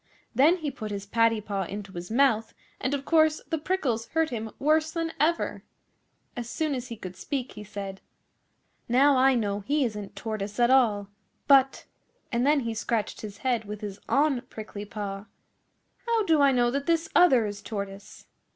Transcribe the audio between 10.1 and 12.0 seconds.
Tortoise at all. But'